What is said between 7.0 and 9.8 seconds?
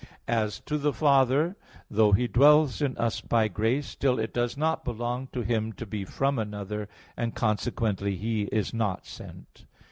and consequently He is not sent.